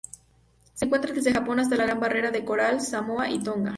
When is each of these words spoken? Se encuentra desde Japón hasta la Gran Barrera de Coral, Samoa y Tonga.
Se 0.73 0.85
encuentra 0.85 1.13
desde 1.13 1.31
Japón 1.31 1.59
hasta 1.59 1.75
la 1.75 1.83
Gran 1.85 1.99
Barrera 1.99 2.31
de 2.31 2.43
Coral, 2.43 2.81
Samoa 2.81 3.29
y 3.29 3.37
Tonga. 3.43 3.69